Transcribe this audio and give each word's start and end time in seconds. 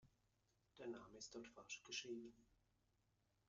Dein 0.77 0.89
Name 0.89 1.19
ist 1.19 1.35
dort 1.35 1.47
falsch 1.47 1.83
geschrieben. 1.83 2.33